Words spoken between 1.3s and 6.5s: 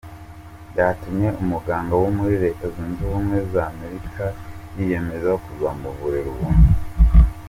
umuganga wo muri Leta Zunze Ubumwe z’Amerika yiyemeza kuzamuvurira